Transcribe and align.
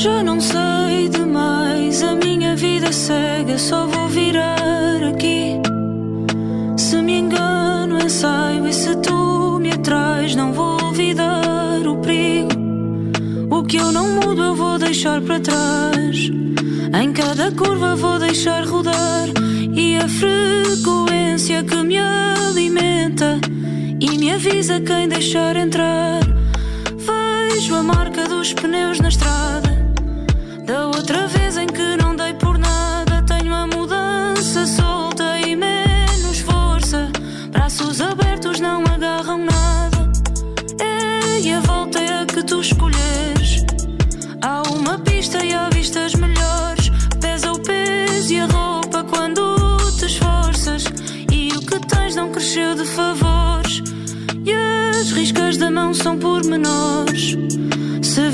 Já 0.00 0.22
não 0.22 0.40
sei 0.40 1.08
demais, 1.08 2.04
a 2.04 2.14
minha 2.14 2.54
vida 2.54 2.92
cega, 2.92 3.58
só 3.58 3.84
vou 3.84 4.06
virar 4.06 5.02
aqui. 5.02 5.60
Se 6.76 7.02
me 7.02 7.18
engano, 7.18 7.98
ensaio, 7.98 8.68
e 8.68 8.72
se 8.72 8.94
tu 8.98 9.58
me 9.58 9.72
atrás, 9.72 10.36
não 10.36 10.52
vou 10.52 10.80
olvidar 10.84 11.84
o 11.84 11.96
perigo. 11.96 12.48
O 13.50 13.64
que 13.64 13.78
eu 13.78 13.90
não 13.90 14.20
mudo, 14.20 14.40
eu 14.40 14.54
vou 14.54 14.78
deixar 14.78 15.20
para 15.20 15.40
trás. 15.40 16.30
Em 17.02 17.12
cada 17.12 17.50
curva 17.50 17.96
vou 17.96 18.20
deixar 18.20 18.64
rodar 18.66 19.26
e 19.74 19.96
a 19.96 20.08
frequência 20.08 21.64
que 21.64 21.82
me 21.82 21.98
alimenta 21.98 23.40
e 23.98 24.16
me 24.16 24.32
avisa 24.32 24.80
quem 24.80 25.08
deixar 25.08 25.56
entrar. 25.56 26.20
Vejo 26.96 27.74
a 27.74 27.82
marca 27.82 28.28
dos 28.28 28.52
pneus 28.52 29.00
na 29.00 29.08
estrada. 29.08 29.77
Da 30.68 30.86
outra 30.86 31.26
vez 31.26 31.56
em 31.56 31.66
que 31.66 31.96
não 31.96 32.14
dei 32.14 32.34
por 32.34 32.58
nada, 32.58 33.22
tenho 33.22 33.54
a 33.54 33.66
mudança 33.66 34.66
solta 34.66 35.38
e 35.40 35.56
menos 35.56 36.40
força. 36.40 37.10
Braços 37.50 38.02
abertos 38.02 38.60
não 38.60 38.82
agarram 38.82 39.46
nada. 39.46 40.12
É, 40.78 41.40
e 41.40 41.54
a 41.54 41.60
volta 41.60 41.98
é 41.98 42.20
a 42.20 42.26
que 42.26 42.42
tu 42.42 42.60
escolhes. 42.60 43.64
Há 44.42 44.60
uma 44.70 44.98
pista 44.98 45.42
e 45.42 45.54
há 45.54 45.70
vistas 45.70 46.14
melhores. 46.14 46.90
Pesa 47.18 47.50
o 47.50 47.58
peso 47.58 48.34
e 48.34 48.40
a 48.40 48.44
roupa 48.44 49.02
quando 49.04 49.78
te 49.98 50.04
esforças. 50.04 50.84
E 51.32 51.48
o 51.56 51.60
que 51.62 51.80
tens 51.86 52.14
não 52.14 52.30
cresceu 52.30 52.74
de 52.74 52.84
favores. 52.84 53.82
E 54.44 54.52
as 54.52 55.12
riscas 55.12 55.56
da 55.56 55.70
mão 55.70 55.94
são 55.94 56.18
pormenores. 56.18 57.38
Se 57.47 57.47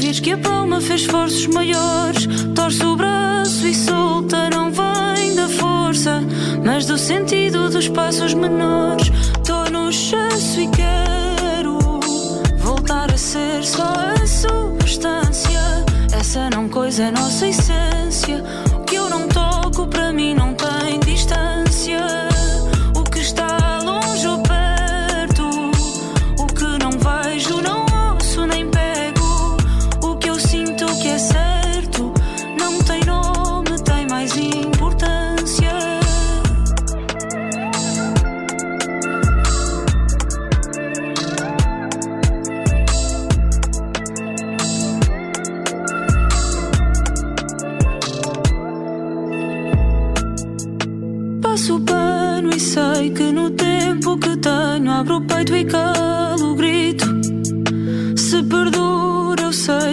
vires 0.05 0.21
que 0.21 0.33
a 0.33 0.37
palma 0.37 0.83
fez 0.83 1.01
esforços 1.01 1.47
maiores, 1.47 2.27
torce 2.55 2.85
o 2.85 2.95
braço 2.95 3.67
e 3.67 3.75
solta, 3.75 4.51
não 4.51 4.71
vem 4.71 5.35
da 5.35 5.49
força, 5.49 6.23
mas 6.63 6.85
do 6.85 6.99
sentido 6.99 7.71
dos 7.71 7.89
passos 7.89 8.35
menores. 8.35 9.11
Tô 9.47 9.65
no 9.71 9.91
chasso 9.91 10.61
e 10.61 10.69
quero 10.69 11.79
voltar 12.59 13.11
a 13.11 13.17
ser 13.17 13.65
só 13.65 13.95
a 13.95 14.27
substância. 14.27 15.61
Essa 16.13 16.51
não 16.51 16.69
coisa 16.69 17.05
é 17.05 17.11
nossa 17.11 17.47
essência. 17.47 18.45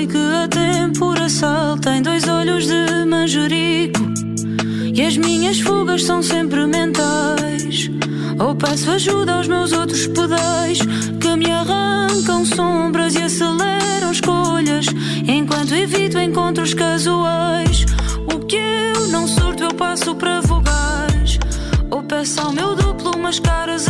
Sei 0.02 0.08
que 0.08 0.18
a 0.18 0.48
temperação 0.48 1.78
tem 1.78 2.02
dois 2.02 2.28
olhos 2.28 2.66
de 2.66 3.06
manjerico. 3.06 4.00
E 4.94 5.02
as 5.02 5.18
minhas 5.18 5.60
fugas 5.60 6.04
são 6.04 6.24
sempre 6.24 6.66
mentais. 6.66 7.90
Ou 8.40 8.56
peço 8.56 8.90
ajuda 8.92 9.36
aos 9.36 9.48
meus 9.48 9.72
outros 9.72 10.08
pedais 10.08 10.80
que 11.20 11.36
me 11.36 11.52
arrancam 11.52 12.46
sombras 12.46 13.16
e 13.16 13.24
aceleram 13.24 14.12
escolhas. 14.12 14.86
Enquanto 15.28 15.76
evito 15.76 16.18
encontros 16.18 16.74
casuais. 16.74 17.86
O 18.34 18.40
que 18.40 18.58
eu 18.58 19.08
não 19.10 19.28
surto, 19.28 19.64
eu 19.64 19.74
passo 19.74 20.16
para 20.16 20.42
vogais. 20.42 21.38
Ou 21.90 22.02
peço 22.04 22.42
ao 22.42 22.52
meu 22.52 22.76
duplo 22.76 23.12
umas 23.16 23.40
caras 23.40 23.88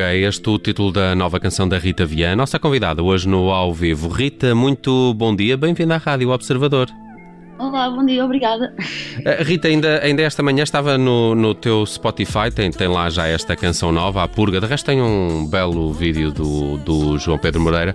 Purga 0.00 0.14
é 0.14 0.20
este 0.20 0.48
o 0.48 0.58
título 0.58 0.90
da 0.90 1.14
nova 1.14 1.38
canção 1.38 1.68
da 1.68 1.76
Rita 1.76 2.06
Viana, 2.06 2.34
nossa 2.34 2.58
convidada 2.58 3.02
hoje 3.02 3.28
no 3.28 3.50
Ao 3.50 3.74
Vivo. 3.74 4.08
Rita, 4.08 4.54
muito 4.54 5.12
bom 5.12 5.36
dia, 5.36 5.58
bem-vinda 5.58 5.96
à 5.96 5.98
Rádio 5.98 6.30
Observador. 6.30 6.88
Olá, 7.58 7.90
bom 7.90 8.06
dia, 8.06 8.24
obrigada. 8.24 8.74
Uh, 9.18 9.44
Rita, 9.44 9.68
ainda, 9.68 10.00
ainda 10.02 10.22
esta 10.22 10.42
manhã 10.42 10.62
estava 10.62 10.96
no, 10.96 11.34
no 11.34 11.54
teu 11.54 11.84
Spotify, 11.84 12.50
tem, 12.54 12.70
tem 12.70 12.88
lá 12.88 13.10
já 13.10 13.26
esta 13.26 13.54
canção 13.54 13.92
nova, 13.92 14.22
A 14.22 14.28
Purga. 14.28 14.58
De 14.58 14.66
resto, 14.66 14.86
tem 14.86 15.02
um 15.02 15.46
belo 15.46 15.92
vídeo 15.92 16.32
do, 16.32 16.78
do 16.78 17.18
João 17.18 17.36
Pedro 17.36 17.60
Moreira, 17.60 17.94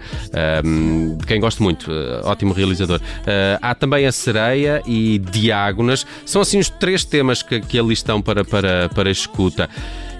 um, 0.63 1.17
de 1.17 1.25
quem 1.25 1.39
gosto 1.39 1.63
muito, 1.63 1.91
uh, 1.91 2.21
ótimo 2.25 2.53
realizador. 2.53 2.99
Uh, 2.99 3.57
há 3.59 3.73
também 3.73 4.05
A 4.05 4.11
Sereia 4.11 4.83
e 4.85 5.17
Diágonas, 5.17 6.05
são 6.23 6.43
assim 6.43 6.59
os 6.59 6.69
três 6.69 7.03
temas 7.03 7.41
que, 7.41 7.59
que 7.61 7.79
ali 7.79 7.93
estão 7.93 8.21
para, 8.21 8.45
para, 8.45 8.89
para 8.89 9.09
escuta. 9.09 9.67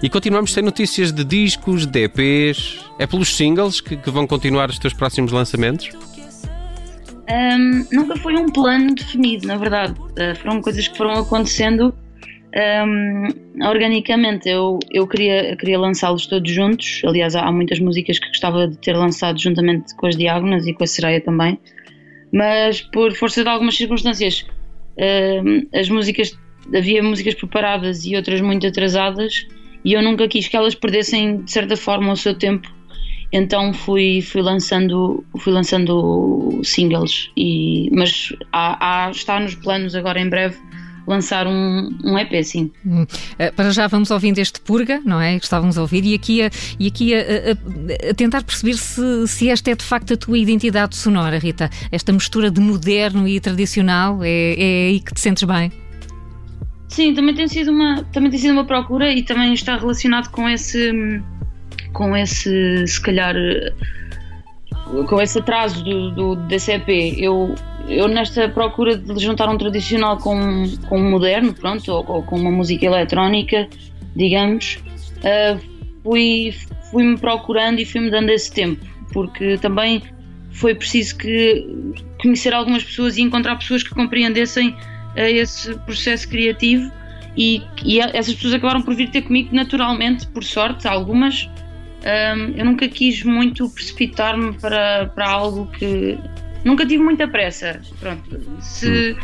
E 0.02 0.10
continuamos 0.10 0.52
sem 0.52 0.62
notícias 0.62 1.10
de 1.10 1.24
discos, 1.24 1.86
de 1.86 2.04
EPs. 2.04 2.84
É 2.98 3.06
pelos 3.06 3.34
singles 3.34 3.80
que, 3.80 3.96
que 3.96 4.10
vão 4.10 4.26
continuar 4.26 4.68
os 4.68 4.78
teus 4.78 4.92
próximos 4.92 5.32
lançamentos? 5.32 5.88
Um, 7.28 7.86
nunca 7.90 8.16
foi 8.16 8.36
um 8.36 8.46
plano 8.46 8.94
definido, 8.94 9.46
na 9.46 9.56
verdade. 9.56 9.98
Uh, 9.98 10.36
foram 10.40 10.60
coisas 10.60 10.86
que 10.86 10.96
foram 10.96 11.12
acontecendo 11.12 11.94
um, 12.54 13.66
organicamente. 13.66 14.48
Eu, 14.48 14.78
eu 14.92 15.06
queria, 15.08 15.56
queria 15.56 15.78
lançá-los 15.78 16.26
todos 16.26 16.50
juntos. 16.50 17.00
Aliás, 17.04 17.34
há, 17.34 17.50
muitas 17.50 17.80
músicas 17.80 18.18
que 18.18 18.28
gostava 18.28 18.68
de 18.68 18.76
ter 18.76 18.94
lançado 18.94 19.40
juntamente 19.40 19.96
com 19.96 20.06
as 20.06 20.16
Diágonas 20.16 20.66
e 20.66 20.74
com 20.74 20.84
a 20.84 20.86
Sereia 20.86 21.22
também. 21.22 21.58
Mas 22.30 22.82
por 22.82 23.14
força 23.14 23.42
de 23.42 23.48
algumas 23.48 23.76
circunstâncias, 23.76 24.46
um, 25.42 25.66
as 25.76 25.88
músicas 25.88 26.38
havia 26.74 27.02
músicas 27.02 27.34
preparadas 27.34 28.04
e 28.04 28.14
outras 28.14 28.42
muito 28.42 28.66
atrasadas 28.66 29.46
e 29.86 29.92
eu 29.92 30.02
nunca 30.02 30.26
quis 30.26 30.48
que 30.48 30.56
elas 30.56 30.74
perdessem 30.74 31.42
de 31.42 31.50
certa 31.50 31.76
forma 31.76 32.12
o 32.12 32.16
seu 32.16 32.34
tempo 32.34 32.68
então 33.32 33.72
fui, 33.72 34.20
fui 34.20 34.42
lançando 34.42 35.24
fui 35.38 35.52
lançando 35.52 36.60
singles 36.64 37.30
e 37.36 37.88
mas 37.92 38.32
há, 38.52 39.06
há, 39.06 39.10
está 39.10 39.38
nos 39.38 39.54
planos 39.54 39.94
agora 39.94 40.20
em 40.20 40.28
breve 40.28 40.56
lançar 41.06 41.46
um, 41.46 41.96
um 42.04 42.18
EP, 42.18 42.42
sim. 42.42 42.72
Hum. 42.84 43.02
Uh, 43.04 43.54
para 43.54 43.70
já 43.70 43.86
vamos 43.86 44.10
ouvindo 44.10 44.38
este 44.38 44.60
Purga, 44.60 45.00
não 45.04 45.20
é? 45.20 45.38
Que 45.38 45.44
estávamos 45.44 45.78
a 45.78 45.82
ouvir, 45.82 46.04
e 46.04 46.14
aqui 46.14 46.42
a, 46.42 46.50
e 46.80 46.88
aqui 46.88 47.14
a, 47.14 47.18
a, 47.20 48.10
a, 48.10 48.14
tentar 48.14 48.42
perceber 48.42 48.74
se, 48.74 49.28
se 49.28 49.48
esta 49.48 49.70
é 49.70 49.76
de 49.76 49.84
facto 49.84 50.14
a 50.14 50.16
tua 50.16 50.36
identidade 50.36 50.96
sonora, 50.96 51.38
Rita. 51.38 51.70
Esta 51.92 52.12
mistura 52.12 52.50
de 52.50 52.60
moderno 52.60 53.28
e 53.28 53.38
tradicional, 53.38 54.18
é, 54.24 54.54
é 54.58 54.86
aí 54.88 54.98
que 54.98 55.14
te 55.14 55.20
sentes 55.20 55.44
bem? 55.44 55.70
Sim, 56.88 57.14
também 57.14 57.34
tem 57.34 57.48
sido 57.48 57.70
uma, 57.70 58.02
também 58.04 58.30
tem 58.30 58.38
sido 58.38 58.52
uma 58.52 58.64
procura 58.64 59.12
e 59.12 59.22
também 59.22 59.52
está 59.52 59.76
relacionado 59.76 60.30
com 60.30 60.48
esse 60.48 60.92
com 61.96 62.14
esse, 62.14 62.86
se 62.86 63.00
calhar, 63.00 63.34
com 65.08 65.20
esse 65.20 65.38
atraso 65.38 65.82
do, 65.82 66.10
do 66.10 66.36
DCP, 66.46 67.16
eu, 67.18 67.54
eu 67.88 68.06
nesta 68.06 68.50
procura 68.50 68.98
de 68.98 69.18
juntar 69.18 69.48
um 69.48 69.56
tradicional 69.56 70.18
com, 70.18 70.64
com 70.90 71.00
um 71.00 71.10
moderno, 71.10 71.54
pronto, 71.54 71.90
ou, 71.90 72.04
ou 72.06 72.22
com 72.22 72.38
uma 72.38 72.50
música 72.50 72.84
eletrónica, 72.84 73.66
digamos, 74.14 74.78
uh, 75.20 75.58
fui, 76.02 76.54
fui-me 76.90 77.16
procurando 77.16 77.80
e 77.80 77.86
fui-me 77.86 78.10
dando 78.10 78.28
esse 78.28 78.52
tempo, 78.52 78.84
porque 79.10 79.56
também 79.56 80.02
foi 80.50 80.74
preciso 80.74 81.16
que 81.16 81.66
conhecer 82.20 82.52
algumas 82.52 82.84
pessoas 82.84 83.16
e 83.16 83.22
encontrar 83.22 83.56
pessoas 83.56 83.82
que 83.82 83.90
compreendessem 83.94 84.76
uh, 85.16 85.20
esse 85.20 85.74
processo 85.80 86.28
criativo 86.28 86.90
e, 87.36 87.62
e 87.84 88.00
essas 88.00 88.34
pessoas 88.34 88.54
acabaram 88.54 88.82
por 88.82 88.94
vir 88.94 89.10
ter 89.10 89.22
comigo 89.22 89.54
naturalmente, 89.54 90.26
por 90.28 90.42
sorte, 90.42 90.88
algumas, 90.88 91.48
um, 92.06 92.54
eu 92.56 92.64
nunca 92.64 92.88
quis 92.88 93.22
muito 93.24 93.68
precipitar-me 93.68 94.54
para, 94.54 95.06
para 95.14 95.28
algo 95.28 95.66
que. 95.66 96.18
Nunca 96.64 96.86
tive 96.86 97.02
muita 97.02 97.28
pressa. 97.28 97.80
Pronto. 98.00 98.40
Se 98.60 99.16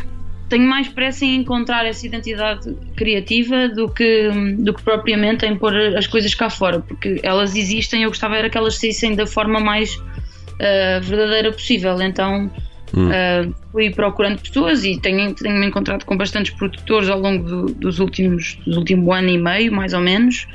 tenho 0.48 0.68
mais 0.68 0.88
pressa 0.88 1.24
em 1.24 1.36
encontrar 1.36 1.86
essa 1.86 2.06
identidade 2.06 2.72
criativa 2.94 3.68
do 3.68 3.88
que, 3.88 4.30
do 4.58 4.74
que 4.74 4.82
propriamente 4.82 5.46
em 5.46 5.56
pôr 5.56 5.74
as 5.96 6.06
coisas 6.06 6.34
cá 6.34 6.50
fora, 6.50 6.80
porque 6.80 7.20
elas 7.22 7.56
existem. 7.56 8.02
Eu 8.02 8.10
gostava 8.10 8.36
era 8.36 8.50
que 8.50 8.58
elas 8.58 8.78
saíssem 8.78 9.14
da 9.14 9.26
forma 9.26 9.58
mais 9.58 9.96
uh, 9.96 11.00
verdadeira 11.02 11.50
possível. 11.50 12.00
Então 12.02 12.50
hum. 12.94 13.08
uh, 13.08 13.54
fui 13.70 13.90
procurando 13.90 14.40
pessoas 14.40 14.84
e 14.84 14.98
tenho, 15.00 15.34
tenho 15.34 15.58
me 15.58 15.66
encontrado 15.66 16.04
com 16.04 16.16
bastantes 16.16 16.52
produtores 16.54 17.08
ao 17.08 17.18
longo 17.18 17.44
do, 17.44 17.66
dos 17.66 17.98
últimos 17.98 18.58
dos 18.66 18.76
último 18.76 19.12
ano 19.12 19.28
e 19.28 19.38
meio, 19.38 19.72
mais 19.72 19.92
ou 19.92 20.00
menos, 20.00 20.46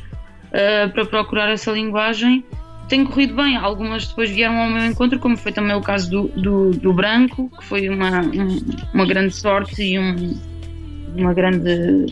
uh, 0.48 0.90
para 0.92 1.06
procurar 1.06 1.50
essa 1.50 1.72
linguagem. 1.72 2.44
Tem 2.88 3.04
corrido 3.04 3.36
bem, 3.36 3.58
algumas 3.58 4.08
depois 4.08 4.30
vieram 4.30 4.58
ao 4.58 4.70
meu 4.70 4.86
encontro, 4.86 5.20
como 5.20 5.36
foi 5.36 5.52
também 5.52 5.76
o 5.76 5.82
caso 5.82 6.10
do, 6.10 6.28
do, 6.30 6.72
do 6.72 6.94
Branco, 6.94 7.52
que 7.58 7.66
foi 7.66 7.90
uma, 7.90 8.22
um, 8.22 8.60
uma 8.94 9.06
grande 9.06 9.36
sorte 9.36 9.84
e 9.84 10.00
um, 10.00 10.40
uma 11.18 11.34
grande 11.34 12.06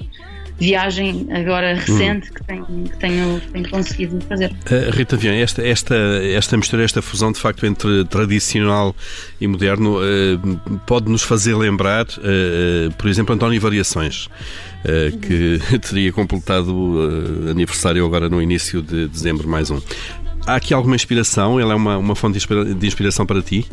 viagem 0.58 1.28
agora 1.32 1.74
recente 1.74 2.30
hum. 2.30 2.34
que, 2.34 2.44
tenho, 2.44 2.66
que 2.66 2.98
tenho, 2.98 3.42
tenho 3.52 3.70
conseguido 3.70 4.22
fazer. 4.22 4.52
Uh, 4.52 4.92
Rita 4.92 5.18
Vian, 5.18 5.34
esta, 5.34 5.66
esta, 5.66 5.96
esta 5.96 6.58
mistura, 6.58 6.84
esta 6.84 7.02
fusão 7.02 7.32
de 7.32 7.40
facto 7.40 7.66
entre 7.66 8.06
tradicional 8.06 8.96
e 9.40 9.48
moderno 9.48 9.98
uh, 10.00 10.80
pode 10.86 11.12
nos 11.12 11.24
fazer 11.24 11.56
lembrar, 11.56 12.06
uh, 12.06 12.92
por 12.98 13.10
exemplo, 13.10 13.36
António 13.36 13.60
Variações. 13.60 14.30
Que 15.24 15.60
teria 15.82 16.14
completado 16.14 17.50
aniversário 17.50 18.06
agora 18.06 18.30
no 18.30 18.40
início 18.40 18.84
de 18.84 19.08
dezembro, 19.08 19.48
mais 19.48 19.72
um. 19.72 19.82
Há 20.46 20.58
aqui 20.58 20.76
alguma 20.76 20.96
inspiração? 20.96 21.60
Ele 21.60 21.72
é 21.72 21.76
uma, 21.76 21.98
uma 21.98 22.16
fonte 22.16 22.38
de 22.38 22.86
inspiração 22.86 23.26
para 23.26 23.42
ti? 23.42 23.66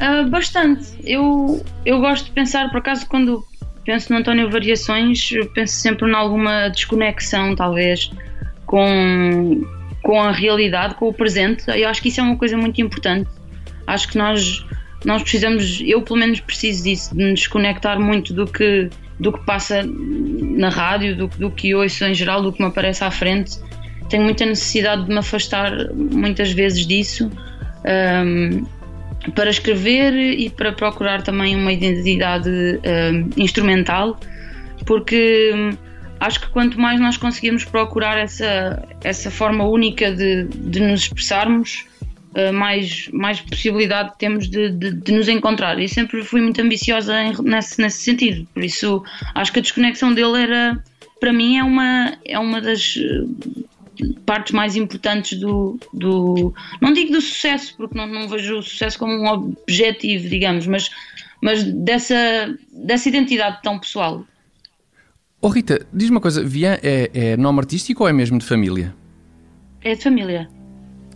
Uh, 0.00 0.28
bastante. 0.28 0.86
Eu, 1.02 1.64
eu 1.84 1.98
gosto 2.00 2.26
de 2.26 2.30
pensar, 2.30 2.70
por 2.70 2.78
acaso, 2.78 3.06
quando 3.06 3.44
penso 3.86 4.12
no 4.12 4.18
António 4.18 4.50
Variações, 4.50 5.30
penso 5.54 5.74
sempre 5.74 6.10
em 6.10 6.14
alguma 6.14 6.68
desconexão, 6.68 7.54
talvez, 7.54 8.10
com, 8.66 9.64
com 10.02 10.20
a 10.20 10.32
realidade, 10.32 10.96
com 10.96 11.08
o 11.08 11.14
presente. 11.14 11.64
Eu 11.68 11.88
acho 11.88 12.02
que 12.02 12.08
isso 12.08 12.20
é 12.20 12.24
uma 12.24 12.36
coisa 12.36 12.56
muito 12.56 12.80
importante. 12.80 13.30
Acho 13.86 14.08
que 14.08 14.18
nós, 14.18 14.66
nós 15.04 15.22
precisamos, 15.22 15.80
eu 15.86 16.02
pelo 16.02 16.18
menos 16.18 16.40
preciso 16.40 16.82
disso, 16.82 17.16
de 17.16 17.22
nos 17.22 17.40
desconectar 17.40 18.00
muito 18.00 18.34
do 18.34 18.44
que, 18.44 18.90
do 19.20 19.32
que 19.32 19.46
passa 19.46 19.84
na 19.84 20.68
rádio, 20.68 21.16
do, 21.16 21.28
do 21.28 21.50
que 21.50 21.72
ouço 21.72 22.04
em 22.04 22.12
geral, 22.12 22.42
do 22.42 22.52
que 22.52 22.60
me 22.60 22.68
aparece 22.68 23.04
à 23.04 23.10
frente. 23.10 23.58
Tenho 24.10 24.24
muita 24.24 24.44
necessidade 24.44 25.04
de 25.04 25.08
me 25.08 25.18
afastar 25.18 25.72
muitas 25.94 26.50
vezes 26.50 26.84
disso. 26.84 27.30
Um, 27.84 28.66
para 29.34 29.50
escrever 29.50 30.14
e 30.14 30.50
para 30.50 30.72
procurar 30.72 31.22
também 31.22 31.56
uma 31.56 31.72
identidade 31.72 32.48
uh, 32.48 33.40
instrumental, 33.40 34.18
porque 34.84 35.52
um, 35.54 35.70
acho 36.20 36.40
que 36.40 36.48
quanto 36.48 36.80
mais 36.80 37.00
nós 37.00 37.16
conseguirmos 37.16 37.64
procurar 37.64 38.18
essa, 38.18 38.86
essa 39.02 39.30
forma 39.30 39.64
única 39.64 40.14
de, 40.14 40.44
de 40.44 40.80
nos 40.80 41.02
expressarmos, 41.02 41.86
uh, 42.34 42.52
mais, 42.52 43.08
mais 43.12 43.40
possibilidade 43.40 44.12
temos 44.18 44.48
de, 44.48 44.70
de, 44.70 44.92
de, 44.92 45.12
nos 45.12 45.28
encontrar. 45.28 45.78
E 45.80 45.88
sempre 45.88 46.22
fui 46.22 46.40
muito 46.40 46.60
ambiciosa 46.60 47.20
em, 47.22 47.32
nesse, 47.42 47.80
nesse 47.80 48.02
sentido, 48.02 48.46
por 48.54 48.62
isso 48.62 49.02
acho 49.34 49.52
que 49.52 49.58
a 49.58 49.62
desconexão 49.62 50.14
dele 50.14 50.42
era, 50.42 50.82
para 51.18 51.32
mim, 51.32 51.58
é 51.58 51.64
uma, 51.64 52.16
é 52.24 52.38
uma 52.38 52.60
das 52.60 52.96
partes 54.24 54.52
mais 54.52 54.76
importantes 54.76 55.38
do, 55.38 55.78
do 55.92 56.54
não 56.80 56.92
digo 56.92 57.12
do 57.12 57.20
sucesso, 57.20 57.74
porque 57.76 57.96
não, 57.96 58.06
não 58.06 58.28
vejo 58.28 58.58
o 58.58 58.62
sucesso 58.62 58.98
como 58.98 59.12
um 59.12 59.26
objetivo, 59.26 60.28
digamos, 60.28 60.66
mas, 60.66 60.90
mas 61.42 61.64
dessa, 61.64 62.14
dessa 62.72 63.08
identidade 63.08 63.60
tão 63.62 63.78
pessoal. 63.78 64.24
Oh 65.40 65.48
Rita, 65.48 65.86
diz 65.92 66.10
uma 66.10 66.20
coisa, 66.20 66.42
Vian 66.42 66.78
é, 66.82 67.10
é 67.12 67.36
nome 67.36 67.60
artístico 67.60 68.02
ou 68.02 68.08
é 68.08 68.12
mesmo 68.12 68.38
de 68.38 68.44
família? 68.44 68.94
É 69.82 69.94
de 69.94 70.02
família. 70.02 70.48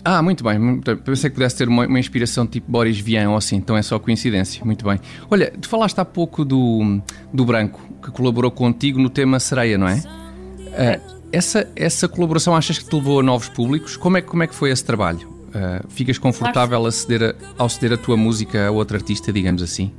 Ah, 0.05 0.23
muito 0.23 0.43
bem. 0.43 0.81
Pensei 1.05 1.29
que 1.29 1.35
pudesse 1.35 1.57
ter 1.57 1.69
uma, 1.69 1.87
uma, 1.87 1.99
inspiração 1.99 2.47
tipo 2.47 2.71
Boris 2.71 2.99
Vian 2.99 3.31
ou 3.31 3.37
assim, 3.37 3.57
então 3.57 3.77
é 3.77 3.83
só 3.83 3.99
coincidência. 3.99 4.65
Muito 4.65 4.85
bem. 4.85 4.99
Olha, 5.31 5.53
tu 5.61 5.69
falaste 5.69 5.99
há 5.99 6.05
pouco 6.05 6.45
do, 6.45 7.01
do 7.33 7.45
Branco, 7.45 7.81
que 8.03 8.11
colaborou 8.11 8.51
contigo 8.51 8.99
no 8.99 9.11
tema 9.11 9.39
Sereia, 9.39 9.77
não 9.77 9.89
é? 9.89 9.97
Uh, 9.97 11.20
essa, 11.33 11.71
essa 11.77 12.09
colaboração 12.09 12.55
achas 12.55 12.79
que 12.79 12.85
te 12.89 12.95
levou 12.95 13.21
a 13.21 13.23
novos 13.23 13.49
públicos? 13.49 13.97
Como 13.97 14.17
é, 14.17 14.23
como 14.23 14.43
é 14.43 14.47
que 14.47 14.55
foi 14.55 14.71
esse 14.71 14.85
trabalho? 14.85 15.29
Uh, 15.51 15.89
ficas 15.89 16.19
confortável 16.19 16.85
a 16.87 16.93
ceder 16.93 17.35
a, 17.59 17.63
ao 17.63 17.69
ceder 17.69 17.99
a 17.99 18.01
tua 18.01 18.17
música 18.17 18.69
a 18.69 18.71
outro 18.71 18.97
artista, 18.97 19.33
digamos 19.33 19.63
assim? 19.63 19.93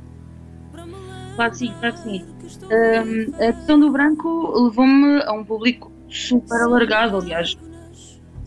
Claro 1.36 1.50
que 1.50 1.58
sim, 1.58 1.74
claro 1.80 1.94
que 1.96 2.02
sim. 2.02 2.24
Um, 2.62 3.34
a 3.42 3.52
questão 3.52 3.80
do 3.80 3.90
branco 3.90 4.64
levou-me 4.64 5.22
a 5.22 5.32
um 5.32 5.44
público 5.44 5.92
super 6.08 6.60
alargado, 6.60 7.18
aliás. 7.18 7.56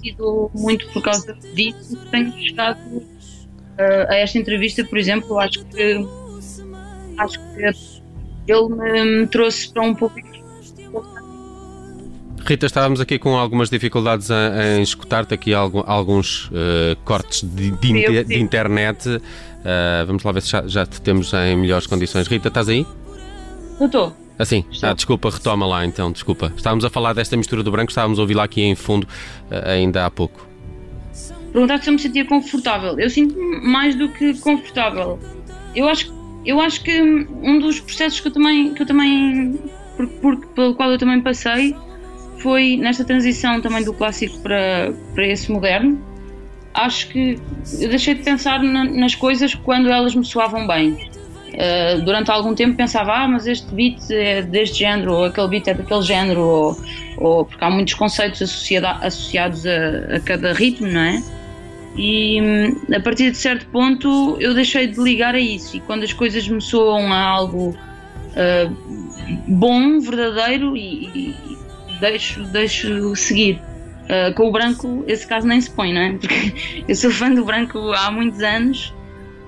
Sido 0.02 0.52
muito 0.54 0.88
por 0.94 1.02
causa 1.02 1.34
disso 1.54 1.98
que 1.98 2.12
tenho 2.12 2.32
chegado 2.34 2.80
uh, 2.80 4.10
a 4.10 4.16
esta 4.16 4.38
entrevista, 4.38 4.84
por 4.84 4.98
exemplo. 4.98 5.40
Acho 5.40 5.66
que 5.66 6.08
acho 7.18 7.40
que 7.40 8.52
ele 8.52 8.70
me, 8.70 9.20
me 9.22 9.28
trouxe 9.28 9.72
para 9.72 9.84
um 9.84 9.96
público 9.96 10.35
Rita, 12.48 12.68
estávamos 12.68 13.02
aqui 13.02 13.18
com 13.18 13.36
algumas 13.36 13.72
dificuldades 13.72 14.30
em, 14.30 14.78
em 14.78 14.82
escutar-te 14.84 15.34
aqui 15.34 15.52
alguns 15.52 16.46
uh, 16.46 16.96
cortes 17.04 17.42
de, 17.42 17.72
de, 17.72 18.24
de 18.24 18.40
internet. 18.40 19.10
Uh, 19.10 20.06
vamos 20.06 20.24
lá 20.24 20.32
ver 20.32 20.44
se 20.44 20.52
já, 20.52 20.68
já, 20.68 20.86
te 20.86 21.02
temos 21.02 21.34
em 21.34 21.56
melhores 21.56 21.88
condições. 21.88 22.28
Rita, 22.28 22.50
estás 22.50 22.70
aí? 22.70 22.86
Eu 23.80 23.88
estou. 23.88 24.16
Assim, 24.38 24.64
ah, 24.84 24.94
desculpa, 24.94 25.32
retoma 25.32 25.66
lá 25.66 25.84
então, 25.86 26.12
desculpa. 26.12 26.54
Estávamos 26.56 26.86
a 26.86 26.90
falar 26.90 27.14
desta 27.14 27.36
mistura 27.36 27.64
do 27.64 27.72
branco, 27.72 27.90
estávamos 27.90 28.20
a 28.20 28.22
ouvir 28.22 28.36
lá 28.36 28.44
aqui 28.44 28.62
em 28.62 28.76
fundo 28.76 29.08
uh, 29.50 29.68
ainda 29.68 30.06
há 30.06 30.12
pouco. 30.12 30.48
Perguntar 31.52 31.82
se 31.82 31.90
eu 31.90 31.94
me 31.94 32.00
sentia 32.00 32.26
confortável. 32.26 33.00
Eu 33.00 33.10
sinto-me 33.10 33.66
mais 33.66 33.96
do 33.96 34.08
que 34.10 34.40
confortável. 34.40 35.18
Eu 35.76 35.88
acho, 35.88 36.14
eu 36.46 36.62
acho 36.62 36.84
que 36.84 37.02
um 37.02 37.58
dos 37.58 37.80
processos 37.80 38.20
que 38.20 38.28
eu 38.28 38.32
também, 38.32 38.72
que 38.76 38.84
eu 38.84 38.86
também 38.86 39.60
por, 39.98 40.08
por, 40.08 40.46
pelo 40.48 40.76
qual 40.76 40.92
eu 40.92 41.00
também 41.00 41.22
passei 41.22 41.76
foi 42.40 42.78
nesta 42.78 43.04
transição 43.04 43.62
também 43.62 43.84
do 43.84 43.94
clássico 43.94 44.40
para, 44.40 44.94
para 45.14 45.28
esse 45.28 45.52
moderno. 45.52 46.00
Acho 46.74 47.08
que 47.08 47.40
eu 47.80 47.90
deixei 47.90 48.16
de 48.16 48.24
pensar 48.24 48.62
na, 48.62 48.84
nas 48.84 49.16
coisas 49.16 49.56
quando 49.56 49.90
elas 49.90 50.14
me 50.14 50.26
soavam 50.26 50.68
bem. 50.68 51.10
Uh, 51.56 52.02
durante 52.04 52.30
algum 52.30 52.54
tempo 52.54 52.76
pensava, 52.76 53.14
ah, 53.14 53.28
mas 53.30 53.48
este 53.48 53.74
beat 53.74 54.12
é 54.12 54.42
deste 54.42 54.80
género, 54.80 55.14
ou 55.14 55.26
aquele 55.26 55.48
beat 55.48 55.68
é 55.70 55.74
daquele 55.74 56.02
género, 56.02 56.42
ou, 56.42 56.78
ou 57.18 57.46
porque 57.46 57.64
há 57.64 57.70
muitos 57.70 57.94
conceitos 57.94 58.42
associados 58.42 59.66
a, 59.66 60.16
a 60.16 60.20
cada 60.20 60.52
ritmo, 60.52 60.88
não 60.88 61.00
é? 61.00 61.24
E 61.96 62.42
hum, 62.42 62.82
a 62.94 63.00
partir 63.00 63.32
de 63.32 63.38
certo 63.38 63.66
ponto 63.68 64.36
eu 64.42 64.54
deixei 64.54 64.86
de 64.86 65.02
ligar 65.02 65.34
a 65.34 65.40
isso, 65.40 65.78
e 65.78 65.80
quando 65.80 66.04
as 66.04 66.12
coisas 66.12 66.46
me 66.46 66.62
soam 66.62 67.14
a 67.14 67.22
algo 67.22 67.70
uh, 67.70 68.76
bom, 69.48 70.02
verdadeiro 70.02 70.76
e, 70.76 71.34
deixo, 72.00 72.44
deixo 72.44 73.16
seguir. 73.16 73.62
Uh, 74.06 74.34
com 74.36 74.50
o 74.50 74.52
branco, 74.52 75.04
esse 75.08 75.26
caso 75.26 75.48
nem 75.48 75.60
se 75.60 75.70
põe, 75.72 75.92
não 75.92 76.02
é? 76.02 76.14
Porque 76.14 76.84
eu 76.88 76.96
sou 76.96 77.10
fã 77.10 77.34
do 77.34 77.44
branco 77.44 77.92
há 77.94 78.12
muitos 78.12 78.42
anos 78.44 78.94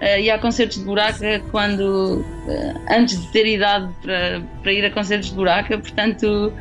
uh, 0.01 0.19
e 0.19 0.31
há 0.31 0.39
concertos 0.39 0.79
de 0.79 0.83
buraca 0.83 1.41
quando. 1.51 2.25
Uh, 2.47 2.81
antes 2.89 3.21
de 3.21 3.31
ter 3.31 3.45
idade 3.45 3.87
para, 4.01 4.41
para 4.63 4.73
ir 4.73 4.85
a 4.85 4.91
concertos 4.91 5.29
de 5.29 5.35
buraca, 5.35 5.77
portanto. 5.77 6.51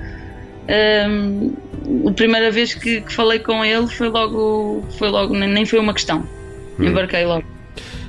Um, 0.68 1.54
a 2.08 2.12
primeira 2.12 2.50
vez 2.50 2.74
que, 2.74 3.00
que, 3.00 3.12
falei 3.12 3.38
com 3.38 3.64
ele 3.64 3.86
foi 3.86 4.08
logo, 4.08 4.84
foi 4.98 5.08
logo 5.08 5.32
nem 5.32 5.64
foi 5.64 5.78
uma 5.78 5.94
questão. 5.94 6.28
Hum. 6.78 6.86
Embarquei 6.86 7.24
logo. 7.24 7.45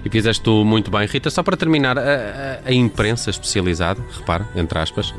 E 0.08 0.10
fizeste 0.10 0.42
tu 0.42 0.64
muito 0.64 0.90
bem. 0.90 1.06
Rita, 1.06 1.30
só 1.30 1.44
para 1.44 1.58
terminar, 1.58 2.00
a, 2.00 2.62
a, 2.66 2.72
imprensa 2.72 3.30
especializada, 3.30 4.02
repara, 4.18 4.48
entre 4.56 4.80
aspas, 4.80 5.10
uh, 5.12 5.14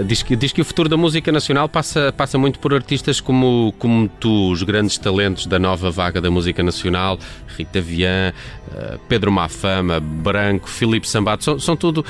uh, 0.00 0.04
diz, 0.04 0.24
que, 0.24 0.34
diz 0.34 0.50
que 0.50 0.60
o 0.60 0.64
futuro 0.64 0.88
da 0.88 0.96
música 0.96 1.30
nacional 1.30 1.68
passa, 1.68 2.12
passa 2.12 2.36
muito 2.36 2.58
por 2.58 2.74
artistas 2.74 3.20
como, 3.20 3.72
como 3.78 4.08
tu, 4.08 4.50
os 4.50 4.64
grandes 4.64 4.98
talentos 4.98 5.46
da 5.46 5.60
nova 5.60 5.88
vaga 5.92 6.20
da 6.20 6.28
música 6.28 6.64
nacional, 6.64 7.16
Rita 7.56 7.80
Vian, 7.80 8.34
uh, 8.72 8.98
Pedro 9.08 9.30
Mafama, 9.30 10.00
Branco, 10.00 10.68
Filipe 10.68 11.08
Sambato, 11.08 11.44
são, 11.44 11.58
são 11.60 11.76
tudo 11.76 12.04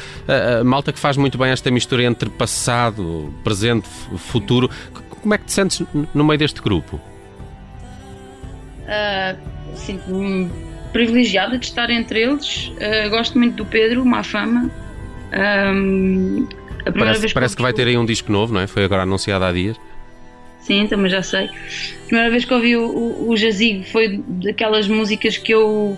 malta 0.64 0.94
que 0.94 0.98
faz 0.98 1.18
muito 1.18 1.36
bem 1.36 1.50
esta 1.50 1.70
mistura 1.70 2.04
entre 2.04 2.30
passado, 2.30 3.34
presente, 3.44 3.86
futuro. 4.16 4.70
Como 5.10 5.34
é 5.34 5.36
que 5.36 5.44
te 5.44 5.52
sentes 5.52 5.82
no 6.14 6.24
meio 6.24 6.38
deste 6.38 6.62
grupo? 6.62 6.98
Sinto-me 9.74 10.50
privilegiada 10.92 11.58
de 11.58 11.66
estar 11.66 11.90
entre 11.90 12.22
eles. 12.22 12.68
Uh, 12.68 13.10
gosto 13.10 13.38
muito 13.38 13.56
do 13.56 13.66
Pedro, 13.66 14.04
má 14.04 14.22
fama. 14.22 14.70
Um, 15.32 16.46
parece, 16.84 17.32
parece 17.32 17.54
que, 17.54 17.56
que 17.56 17.62
vai 17.62 17.72
ter 17.72 17.86
aí 17.86 17.98
um 17.98 18.04
disco 18.04 18.30
novo, 18.30 18.54
não 18.54 18.60
é? 18.60 18.66
Foi 18.66 18.84
agora 18.84 19.02
anunciado 19.02 19.44
há 19.44 19.52
dias. 19.52 19.76
Sim, 20.60 20.86
também 20.88 21.10
já 21.10 21.22
sei. 21.22 21.44
A 21.44 22.06
primeira 22.06 22.30
vez 22.30 22.44
que 22.44 22.52
ouvi 22.52 22.76
o, 22.76 22.86
o, 22.86 23.30
o 23.30 23.36
Jazigo 23.36 23.84
foi 23.84 24.20
daquelas 24.26 24.88
músicas 24.88 25.36
que 25.36 25.52
eu. 25.52 25.96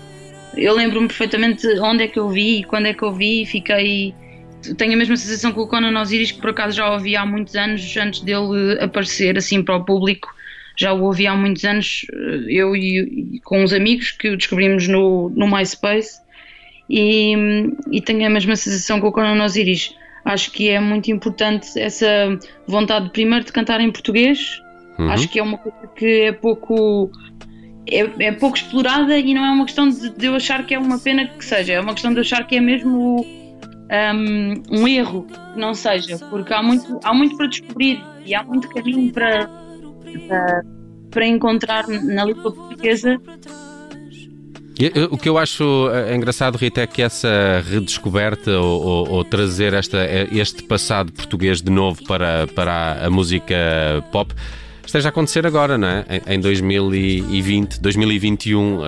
Eu 0.57 0.75
lembro-me 0.75 1.07
perfeitamente 1.07 1.67
onde 1.81 2.05
é 2.05 2.09
que 2.09 2.19
eu 2.19 2.29
vi 2.29 2.61
e 2.61 2.65
quando 2.65 2.87
é 2.87 2.93
que 2.93 3.03
eu 3.03 3.13
vi 3.13 3.43
e 3.43 3.47
fiquei. 3.47 4.15
Tenho 4.77 4.95
a 4.95 4.97
mesma 4.97 5.17
sensação 5.17 5.53
com 5.53 5.61
o 5.61 5.67
Conan 5.67 5.99
Osiris, 6.01 6.33
que 6.33 6.41
por 6.41 6.51
acaso 6.51 6.77
já 6.77 6.93
ouvi 6.93 7.15
há 7.17 7.25
muitos 7.25 7.55
anos, 7.55 7.97
antes 7.97 8.21
dele 8.21 8.79
aparecer 8.81 9.39
assim 9.39 9.63
para 9.63 9.77
o 9.77 9.85
público 9.85 10.35
já 10.79 10.93
o 10.93 11.03
ouvi 11.03 11.27
há 11.27 11.35
muitos 11.35 11.65
anos, 11.65 12.07
eh, 12.13 12.45
eu 12.49 12.77
e, 12.77 13.35
e 13.35 13.41
com 13.41 13.63
uns 13.63 13.73
amigos 13.73 14.13
que 14.13 14.31
o 14.31 14.37
descobrimos 14.37 14.87
no, 14.87 15.29
no 15.31 15.49
MySpace 15.49 16.21
e, 16.89 17.35
e 17.91 18.01
tenho 18.01 18.25
a 18.25 18.31
mesma 18.31 18.55
sensação 18.55 19.01
com 19.01 19.09
o 19.09 19.13
Conan 19.13 19.45
Osiris. 19.45 19.93
Acho 20.25 20.53
que 20.53 20.69
é 20.69 20.79
muito 20.79 21.11
importante 21.11 21.79
essa 21.79 22.07
vontade, 22.67 23.11
primeiro, 23.11 23.45
de 23.45 23.53
cantar 23.53 23.81
em 23.81 23.91
português. 23.91 24.63
Uhum. 24.99 25.11
Acho 25.11 25.29
que 25.29 25.41
é 25.41 25.43
uma 25.43 25.59
coisa 25.59 25.89
que 25.97 26.21
é 26.23 26.33
pouco 26.33 27.11
é, 27.91 28.27
é, 28.27 28.33
pouco 28.33 28.57
explorada 28.57 29.19
e 29.19 29.35
não 29.35 29.45
é 29.45 29.51
uma 29.51 29.65
questão 29.65 29.89
de, 29.89 30.11
de, 30.11 30.27
eu 30.27 30.35
achar 30.37 30.65
que 30.65 30.75
é 30.75 30.79
uma 30.79 30.99
pena 30.99 31.27
que 31.27 31.45
seja, 31.45 31.73
é 31.73 31.81
uma 31.81 31.93
questão 31.93 32.13
de 32.13 32.19
eu 32.19 32.21
achar 32.21 32.47
que 32.47 32.55
é 32.55 32.61
mesmo 32.61 33.25
um, 33.91 34.81
um, 34.81 34.87
erro 34.87 35.25
que 35.25 35.59
não 35.59 35.73
seja, 35.73 36.19
porque 36.31 36.53
há 36.53 36.63
muito, 36.63 37.01
há 37.03 37.15
muito 37.15 37.37
para 37.37 37.47
descobrir 37.47 38.05
e 38.27 38.35
há 38.35 38.43
muito 38.43 38.69
caminho 38.69 39.11
para, 39.13 39.49
para, 40.21 41.27
encontrar 41.27 41.87
na 41.89 42.25
língua 42.25 42.53
portuguesa. 42.53 43.21
O 45.11 45.19
que 45.19 45.29
eu 45.29 45.37
acho 45.37 45.91
eh, 45.93 46.15
engraçado, 46.15 46.57
Rita, 46.57 46.83
é 46.83 46.87
que 46.87 47.03
essa 47.03 47.65
redescoberta 47.69 48.53
ou, 48.61 48.81
ou, 48.81 49.11
ou 49.11 49.25
trazer 49.25 49.75
esta, 49.75 49.99
este 50.31 50.63
passado 50.63 51.13
português 51.13 51.61
de 51.61 51.71
novo 51.71 52.05
para, 52.05 52.47
para 52.47 53.05
a 53.05 53.11
música 53.11 53.57
pop 54.13 54.33
esteja 54.89 55.09
a 55.09 55.11
acontecer 55.11 55.47
agora, 55.47 55.77
não 55.77 55.89
é? 55.89 56.05
Em 56.27 56.41
2020, 56.41 57.81
2021. 57.81 58.79
Uh, 58.79 58.83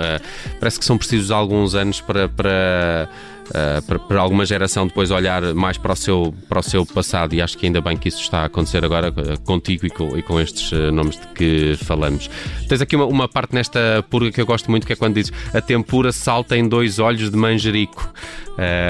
parece 0.59 0.79
que 0.79 0.85
são 0.85 0.97
precisos 0.97 1.31
alguns 1.31 1.75
anos 1.75 2.01
para, 2.01 2.29
para, 2.29 3.09
uh, 3.51 3.83
para, 3.87 3.99
para, 3.99 4.21
alguma 4.21 4.45
geração 4.47 4.87
depois 4.87 5.11
olhar 5.11 5.43
mais 5.55 5.77
para 5.77 5.93
o, 5.93 5.97
seu, 5.97 6.35
para 6.49 6.61
o 6.61 6.63
seu 6.63 6.87
passado 6.87 7.35
e 7.35 7.43
acho 7.43 7.57
que 7.59 7.67
ainda 7.67 7.81
bem 7.81 7.97
que 7.97 8.09
isso 8.09 8.21
está 8.21 8.41
a 8.41 8.45
acontecer 8.47 8.85
agora 8.85 9.11
uh, 9.11 9.41
contigo 9.43 9.87
e 9.87 9.91
com, 9.91 10.17
e 10.17 10.23
com 10.23 10.41
estes 10.41 10.73
uh, 10.73 10.91
nomes 10.93 11.19
de 11.19 11.27
que 11.29 11.77
falamos. 11.85 12.31
Tens 12.69 12.81
aqui 12.81 12.97
uma, 12.97 13.07
uma, 13.07 13.29
parte 13.29 13.55
nesta 13.55 14.05
purga 14.09 14.31
que 14.31 14.41
eu 14.41 14.47
gosto 14.47 14.71
muito 14.71 14.87
que 14.87 14.93
é 14.93 14.97
quando 14.97 15.15
dizes 15.15 15.33
a 15.53 15.61
tempura 15.61 16.13
salta 16.13 16.57
em 16.57 16.69
dois 16.69 16.99
olhos 16.99 17.31
de 17.31 17.37
manjerico. 17.37 18.13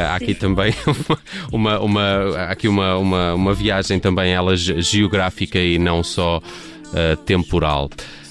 há 0.08 0.14
aqui 0.14 0.34
também 0.34 0.74
uma, 1.52 1.78
uma, 1.80 2.36
aqui 2.48 2.68
uma, 2.68 2.96
uma, 2.96 3.34
uma 3.34 3.54
viagem 3.54 3.98
também 3.98 4.32
ela 4.32 4.56
geográfica 4.56 5.58
e 5.58 5.78
não 5.78 6.02
só 6.02 6.38
uh, 6.38 7.16
temporal. 7.24 7.90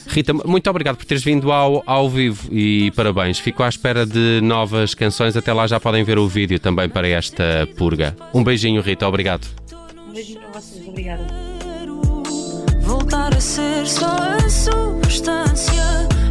Rita, 0.10 0.34
muito 0.34 0.68
obrigado 0.70 0.98
por 0.98 1.06
teres 1.06 1.24
vindo 1.24 1.52
ao, 1.52 1.84
ao 1.86 2.10
vivo 2.10 2.50
e 2.52 2.92
parabéns. 2.96 3.38
Fico 3.38 3.62
à 3.62 3.70
espera 3.70 4.06
de 4.06 4.42
novas 4.42 4.96
canções. 4.96 5.38
Até 5.38 5.54
lá 5.54 5.68
já 5.68 5.80
podem 5.80 6.04
ver 6.04 6.18
o 6.18 6.28
vídeo 6.28 6.60
também 6.60 6.90
para 6.90 7.08
esta 7.08 7.70
purga. 7.78 8.16
Um 8.34 8.44
beijinho, 8.44 8.82
Rita. 8.82 9.08
Obrigado. 9.08 9.48
Um 10.10 10.12
beijinho 10.12 10.40
para 10.40 10.60
vocês. 10.60 10.88
Obrigada. 10.88 11.28
Voltar 12.82 13.36
a 13.36 13.40
ser 13.40 13.86
só 13.86 14.08
a 14.08 14.50
substância. 14.50 15.84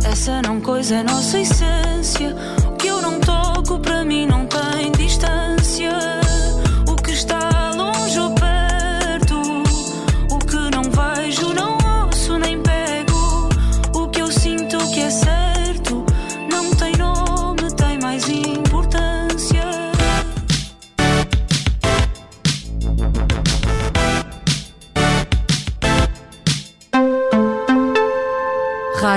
Essa 0.04 0.42
não 0.42 0.60
coisa 0.60 0.96
é 0.96 1.02
nossa 1.04 1.38
essência. 1.38 2.34
O 2.66 2.76
que 2.76 2.88
eu 2.88 3.00
não 3.00 3.20
toco 3.20 3.78
para 3.78 4.04
mim 4.04 4.26
não 4.26 4.44
tem 4.46 4.90
distância. 4.90 6.27